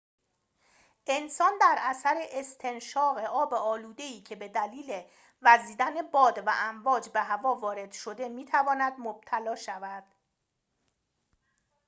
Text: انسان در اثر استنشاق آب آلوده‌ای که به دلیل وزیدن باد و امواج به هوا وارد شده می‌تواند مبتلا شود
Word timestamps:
انسان 1.07 1.51
در 1.61 1.75
اثر 1.81 2.15
استنشاق 2.31 3.17
آب 3.17 3.53
آلوده‌ای 3.53 4.21
که 4.21 4.35
به 4.35 4.47
دلیل 4.47 5.01
وزیدن 5.41 6.01
باد 6.01 6.43
و 6.47 6.51
امواج 6.53 7.09
به 7.09 7.21
هوا 7.21 7.55
وارد 7.55 7.91
شده 7.91 8.29
می‌تواند 8.29 8.93
مبتلا 8.99 9.55
شود 9.55 10.03